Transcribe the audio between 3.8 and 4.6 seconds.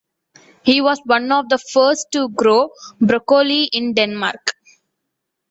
Denmark.